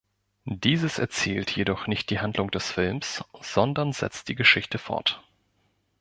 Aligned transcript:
Dieses 0.45 0.97
erzählt 0.97 1.51
jedoch 1.51 1.85
nicht 1.85 2.09
die 2.09 2.19
Handlung 2.19 2.49
des 2.49 2.71
Films, 2.71 3.23
sondern 3.41 3.93
setzt 3.93 4.29
die 4.29 4.35
Geschichte 4.35 4.79
fort. 4.79 5.21